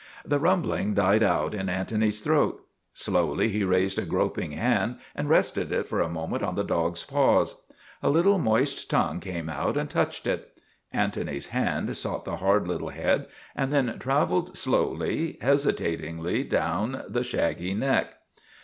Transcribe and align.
The 0.25 0.39
rumbling 0.39 0.95
died 0.95 1.21
out 1.21 1.53
in 1.53 1.69
Antony's 1.69 2.21
throat. 2.21 2.65
Slowly 2.91 3.49
he 3.49 3.63
raised 3.63 3.99
a 3.99 4.01
groping 4.01 4.53
hand 4.53 4.97
and 5.15 5.29
rested 5.29 5.71
it 5.71 5.87
for 5.87 5.99
a 6.01 6.09
moment 6.09 6.41
on 6.41 6.55
the 6.55 6.63
dog's 6.63 7.03
paws. 7.03 7.61
A 8.01 8.09
little 8.09 8.39
moist 8.39 8.89
tongue 8.89 9.19
came 9.19 9.47
out 9.47 9.77
and 9.77 9.87
touched 9.91 10.25
it. 10.25 10.57
Antony's 10.91 11.49
hand 11.49 11.95
sought 11.95 12.25
the 12.25 12.37
hard 12.37 12.67
little 12.67 12.89
head 12.89 13.27
and 13.55 13.71
then 13.71 13.99
traveled 13.99 14.57
slowly, 14.57 15.37
hesi 15.39 15.71
tatingly 15.71 16.49
down 16.49 17.03
the 17.07 17.23
shaggy 17.23 17.75
neck. 17.75 18.15